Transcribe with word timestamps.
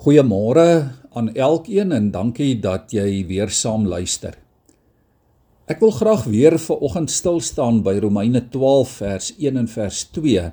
Goeiemôre 0.00 0.96
aan 1.12 1.26
elkeen 1.36 1.90
en 1.92 2.06
dankie 2.08 2.54
dat 2.56 2.88
jy 2.96 3.18
weer 3.28 3.50
saam 3.52 3.82
luister. 3.84 4.32
Ek 5.68 5.82
wil 5.84 5.92
graag 5.92 6.22
weer 6.24 6.56
vir 6.56 6.80
oggend 6.86 7.12
stil 7.12 7.36
staan 7.44 7.82
by 7.84 7.98
Romeine 8.00 8.40
12 8.54 8.94
vers 9.02 9.28
1 9.36 9.60
en 9.60 9.68
vers 9.68 10.00
2. 10.16 10.46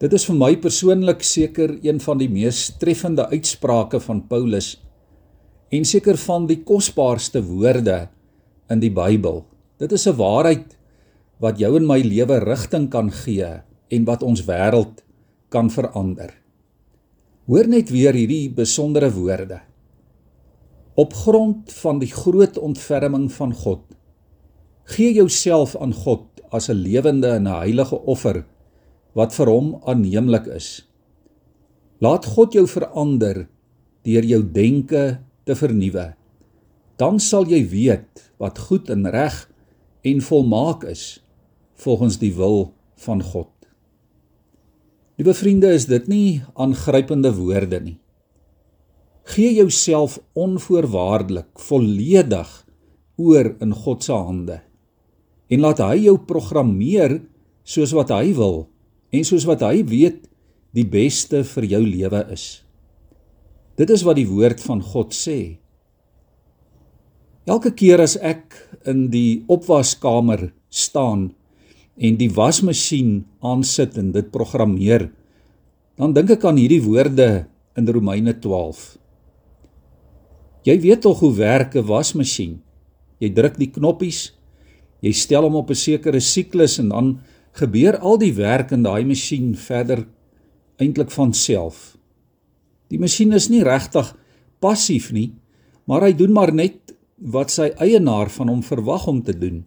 Dit 0.00 0.16
is 0.16 0.24
vir 0.30 0.40
my 0.40 0.50
persoonlik 0.64 1.20
seker 1.28 1.76
een 1.84 2.00
van 2.00 2.24
die 2.24 2.30
mees 2.32 2.70
treffende 2.80 3.28
uitsprake 3.28 4.00
van 4.00 4.24
Paulus 4.32 4.78
en 5.68 5.84
seker 5.84 6.16
van 6.24 6.48
die 6.48 6.62
kosbaarste 6.64 7.44
woorde 7.52 8.06
in 8.72 8.80
die 8.80 8.94
Bybel. 8.96 9.44
Dit 9.76 9.92
is 9.92 10.08
'n 10.08 10.16
waarheid 10.16 10.78
wat 11.36 11.60
jou 11.60 11.76
en 11.76 11.84
my 11.84 12.00
lewe 12.00 12.40
rigting 12.40 12.88
kan 12.88 13.12
gee 13.12 13.60
en 13.90 14.04
wat 14.08 14.22
ons 14.22 14.48
wêreld 14.48 15.04
kan 15.50 15.68
verander. 15.68 16.41
Hoor 17.52 17.68
net 17.68 17.90
weer 17.92 18.16
hierdie 18.16 18.48
besondere 18.48 19.10
woorde. 19.12 19.58
Op 20.96 21.12
grond 21.12 21.72
van 21.82 21.98
die 22.00 22.08
groot 22.08 22.56
ontferming 22.56 23.26
van 23.34 23.50
God, 23.52 23.82
gee 24.88 25.10
jouself 25.12 25.74
aan 25.76 25.92
God 25.92 26.40
as 26.48 26.70
'n 26.72 26.80
lewende 26.80 27.28
en 27.28 27.44
'n 27.44 27.60
heilige 27.60 28.00
offer 28.08 28.46
wat 29.12 29.34
vir 29.34 29.46
hom 29.52 29.82
aanneemlik 29.84 30.46
is. 30.46 30.88
Laat 32.00 32.24
God 32.24 32.52
jou 32.52 32.66
verander 32.66 33.48
deur 34.02 34.24
jou 34.24 34.42
denke 34.52 35.20
te 35.44 35.54
vernuwe. 35.54 36.14
Dan 36.96 37.20
sal 37.20 37.44
jy 37.44 37.68
weet 37.68 38.32
wat 38.38 38.58
goed 38.58 38.88
en 38.90 39.10
reg 39.10 39.50
en 40.02 40.20
volmaak 40.20 40.84
is 40.84 41.20
volgens 41.74 42.18
die 42.18 42.34
wil 42.34 42.72
van 42.96 43.22
God. 43.22 43.61
Liewe 45.22 45.36
vriende, 45.38 45.68
is 45.70 45.84
dit 45.86 46.08
nie 46.10 46.42
aangrypende 46.58 47.30
woorde 47.36 47.78
nie. 47.78 47.94
Gee 49.30 49.52
jouself 49.54 50.16
onvoorwaardelik, 50.34 51.60
volledig 51.62 52.50
oor 53.22 53.52
in 53.62 53.70
God 53.84 54.02
se 54.02 54.16
hande 54.18 54.56
en 55.46 55.62
laat 55.62 55.78
hy 55.84 56.08
jou 56.08 56.16
programmeer 56.26 57.20
soos 57.62 57.92
wat 57.94 58.10
hy 58.10 58.32
wil 58.34 58.64
en 59.14 59.22
soos 59.28 59.46
wat 59.46 59.62
hy 59.62 59.84
weet 59.86 60.24
die 60.74 60.88
beste 60.90 61.44
vir 61.52 61.68
jou 61.70 61.82
lewe 61.86 62.24
is. 62.34 62.64
Dit 63.78 63.94
is 63.94 64.02
wat 64.02 64.18
die 64.18 64.26
woord 64.26 64.58
van 64.64 64.82
God 64.82 65.14
sê. 65.14 65.60
Elke 67.46 67.70
keer 67.78 68.02
as 68.02 68.16
ek 68.18 68.58
in 68.90 69.06
die 69.14 69.44
opwaskamer 69.46 70.48
staan 70.66 71.28
en 72.02 72.18
die 72.18 72.30
wasmasjien 72.34 73.22
aansit 73.46 73.96
en 74.00 74.10
dit 74.14 74.30
programmeer, 74.34 75.06
dan 76.00 76.14
dink 76.16 76.32
ek 76.34 76.44
aan 76.48 76.58
hierdie 76.58 76.82
woorde 76.82 77.46
in 77.78 77.88
Romeine 77.88 78.34
12. 78.42 78.96
Jy 80.66 80.76
weet 80.82 81.02
tog 81.06 81.22
hoe 81.22 81.34
werk 81.34 81.76
'n 81.76 81.86
wasmasjien. 81.86 82.60
Jy 83.20 83.30
druk 83.30 83.58
die 83.58 83.70
knoppies, 83.70 84.32
jy 85.00 85.12
stel 85.12 85.42
hom 85.42 85.54
op 85.54 85.70
'n 85.70 85.74
sekere 85.74 86.20
siklus 86.20 86.78
en 86.78 86.88
dan 86.88 87.20
gebeur 87.52 87.98
al 87.98 88.18
die 88.18 88.34
werk 88.34 88.72
in 88.72 88.82
daai 88.82 89.04
masjien 89.04 89.54
verder 89.54 90.06
eintlik 90.78 91.10
van 91.10 91.32
self. 91.32 91.96
Die 92.88 92.98
masjien 92.98 93.32
is 93.32 93.48
nie 93.48 93.62
regtig 93.62 94.16
passief 94.60 95.12
nie, 95.12 95.32
maar 95.86 96.02
hy 96.02 96.12
doen 96.12 96.32
maar 96.32 96.52
net 96.54 96.94
wat 97.16 97.50
sy 97.50 97.70
eienaar 97.78 98.30
van 98.30 98.48
hom 98.48 98.62
verwag 98.62 99.06
om 99.06 99.22
te 99.22 99.32
doen. 99.38 99.64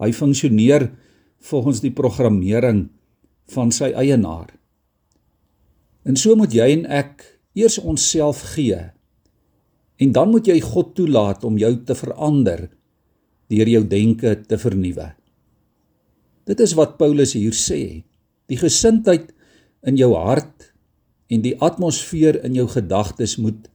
Hy 0.00 0.12
funksioneer 0.12 0.90
volgens 1.44 1.82
die 1.84 1.92
programmering 1.92 2.86
van 3.52 3.72
sy 3.74 3.90
eienaar. 3.92 4.48
En 6.04 6.16
so 6.16 6.36
moet 6.36 6.52
jy 6.52 6.70
en 6.78 6.86
ek 6.88 7.24
eers 7.56 7.78
onsself 7.80 8.42
gee. 8.54 8.78
En 10.00 10.12
dan 10.12 10.32
moet 10.32 10.48
jy 10.48 10.58
God 10.64 10.94
toelaat 10.96 11.44
om 11.44 11.58
jou 11.60 11.72
te 11.86 11.96
verander 11.96 12.68
deur 13.52 13.68
jou 13.68 13.84
denke 13.86 14.34
te 14.48 14.58
vernuwe. 14.58 15.12
Dit 16.48 16.60
is 16.60 16.74
wat 16.76 16.98
Paulus 17.00 17.34
hier 17.36 17.54
sê. 17.56 18.04
Die 18.48 18.58
gesindheid 18.60 19.30
in 19.84 19.96
jou 20.00 20.12
hart 20.16 20.72
en 21.32 21.44
die 21.44 21.54
atmosfeer 21.62 22.40
in 22.44 22.56
jou 22.56 22.66
gedagtes 22.72 23.38
moet 23.40 23.68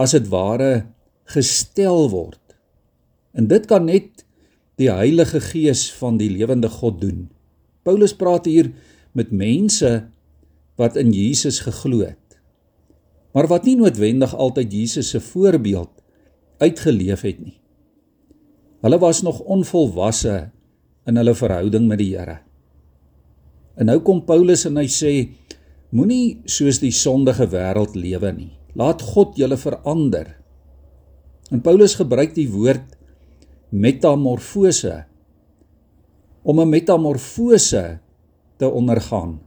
as 0.00 0.14
dit 0.16 0.26
ware 0.30 0.86
gestel 1.30 2.08
word. 2.10 2.40
En 3.34 3.46
dit 3.50 3.66
kan 3.70 3.86
net 3.86 4.23
die 4.80 4.90
Heilige 4.90 5.40
Gees 5.40 5.86
van 5.94 6.18
die 6.18 6.30
lewende 6.30 6.68
God 6.68 7.00
doen. 7.00 7.28
Paulus 7.84 8.14
praat 8.16 8.48
hier 8.48 8.72
met 9.14 9.30
mense 9.30 10.08
wat 10.80 10.96
in 10.98 11.12
Jesus 11.14 11.60
geglo 11.62 12.02
het. 12.02 12.38
Maar 13.34 13.46
wat 13.50 13.66
nie 13.66 13.76
noodwendig 13.78 14.34
altyd 14.34 14.72
Jesus 14.72 15.10
se 15.14 15.20
voorbeeld 15.20 15.90
uitgeleef 16.62 17.22
het 17.26 17.40
nie. 17.42 17.58
Hulle 18.84 18.98
was 19.02 19.22
nog 19.22 19.40
onvolwasse 19.40 20.50
in 21.06 21.16
hulle 21.16 21.34
verhouding 21.34 21.86
met 21.88 22.00
die 22.02 22.12
Here. 22.16 22.38
En 23.74 23.90
nou 23.90 23.98
kom 24.06 24.22
Paulus 24.26 24.64
en 24.68 24.78
hy 24.78 24.86
sê 24.90 25.12
moenie 25.94 26.40
soos 26.50 26.80
die 26.82 26.92
sondige 26.94 27.46
wêreld 27.50 27.96
lewe 27.98 28.30
nie. 28.34 28.52
Laat 28.78 29.02
God 29.14 29.38
julle 29.38 29.58
verander. 29.58 30.34
En 31.50 31.62
Paulus 31.62 31.96
gebruik 31.98 32.34
die 32.34 32.48
woord 32.50 32.94
metamorfose 33.70 35.04
om 36.42 36.60
'n 36.60 36.68
metamorfose 36.68 37.98
te 38.56 38.68
ondergaan. 38.68 39.40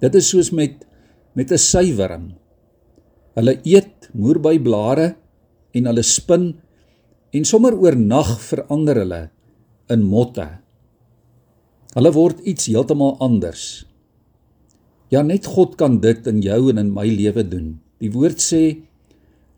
Dit 0.00 0.14
is 0.14 0.28
soos 0.28 0.50
met 0.50 0.86
met 1.34 1.50
'n 1.50 1.58
suiwering. 1.58 2.34
Hulle 3.34 3.58
eet 3.62 4.10
moerbeiblare 4.12 5.16
en 5.72 5.86
hulle 5.86 6.02
spin 6.02 6.54
en 7.30 7.44
sommer 7.44 7.74
oornag 7.74 8.40
verander 8.40 8.96
hulle 8.96 9.30
in 9.90 10.02
motte. 10.02 10.46
Hulle 11.94 12.12
word 12.12 12.40
iets 12.40 12.66
heeltemal 12.66 13.18
anders. 13.18 13.86
Ja, 15.10 15.22
net 15.22 15.46
God 15.46 15.74
kan 15.76 16.00
dit 16.00 16.26
in 16.26 16.40
jou 16.42 16.70
en 16.70 16.78
in 16.78 16.92
my 16.94 17.06
lewe 17.06 17.48
doen. 17.48 17.80
Die 17.98 18.10
woord 18.10 18.40
sê: 18.42 18.82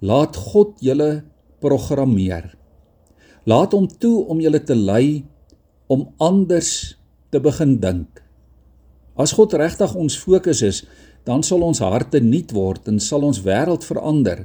"Laat 0.00 0.36
God 0.36 0.80
julle 0.80 1.24
programmeer." 1.60 2.56
Laat 3.46 3.76
hom 3.76 3.86
toe 3.86 4.24
om 4.26 4.40
julle 4.42 4.58
te 4.66 4.74
lei 4.74 5.22
om 5.86 6.08
anders 6.18 6.96
te 7.30 7.38
begin 7.38 7.76
dink. 7.78 8.18
As 9.14 9.36
God 9.38 9.54
regtig 9.54 9.92
ons 9.94 10.16
fokus 10.18 10.64
is, 10.66 10.82
dan 11.26 11.44
sal 11.46 11.62
ons 11.62 11.78
harte 11.82 12.18
nuut 12.22 12.50
word 12.54 12.88
en 12.90 12.98
sal 13.02 13.22
ons 13.26 13.38
wêreld 13.46 13.86
verander. 13.86 14.44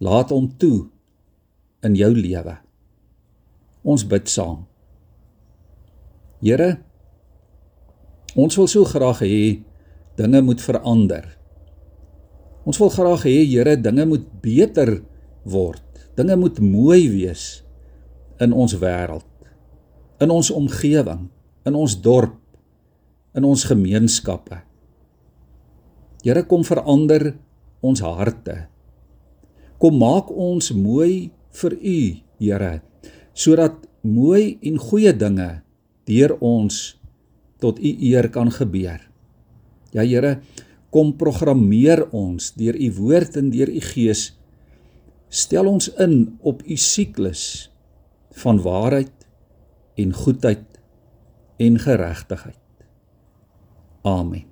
Laat 0.00 0.32
hom 0.32 0.48
toe 0.60 0.88
in 1.84 1.96
jou 1.98 2.10
lewe. 2.16 2.56
Ons 3.84 4.06
bid 4.08 4.28
saam. 4.30 4.64
Here, 6.42 6.70
ons 8.34 8.56
wil 8.58 8.70
so 8.70 8.88
graag 8.88 9.20
hê 9.22 9.36
dinge 10.16 10.40
moet 10.42 10.64
verander. 10.64 11.26
Ons 12.64 12.80
wil 12.80 12.90
graag 12.94 13.26
hê 13.28 13.36
Here, 13.44 13.76
dinge 13.76 14.08
moet 14.08 14.24
beter 14.40 14.96
word. 15.44 15.84
Dinge 16.16 16.38
moet 16.40 16.58
mooi 16.64 17.04
wees 17.12 17.62
in 18.42 18.52
ons 18.52 18.74
wêreld, 18.80 19.26
in 20.22 20.30
ons 20.30 20.50
omgewing, 20.54 21.28
in 21.66 21.78
ons 21.78 21.94
dorp, 22.02 22.38
in 23.36 23.46
ons 23.48 23.64
gemeenskappe. 23.68 24.60
Here 26.22 26.44
kom 26.46 26.66
verander 26.66 27.32
ons 27.82 28.02
harte. 28.04 28.66
Kom 29.82 29.98
maak 29.98 30.30
ons 30.30 30.70
mooi 30.76 31.32
vir 31.62 31.78
U, 31.78 32.00
Here, 32.42 32.80
sodat 33.38 33.76
mooi 34.02 34.58
en 34.66 34.78
goeie 34.82 35.12
dinge 35.14 35.62
deur 36.10 36.34
ons 36.42 36.78
tot 37.62 37.78
U 37.78 37.90
eer 38.02 38.26
kan 38.34 38.50
gebeur. 38.50 38.98
Ja 39.94 40.02
Here, 40.02 40.40
kom 40.90 41.14
programmeer 41.18 42.08
ons 42.10 42.50
deur 42.58 42.74
U 42.74 42.88
woord 42.98 43.38
en 43.38 43.50
deur 43.54 43.70
U 43.70 43.82
gees. 43.92 44.32
Stel 45.30 45.70
ons 45.70 45.88
in 46.02 46.34
op 46.42 46.66
U 46.66 46.76
siklus 46.76 47.71
van 48.32 48.62
waarheid 48.62 49.28
en 49.94 50.12
goedheid 50.12 50.80
en 51.56 51.78
geregtigheid. 51.78 52.58
Amen. 54.02 54.51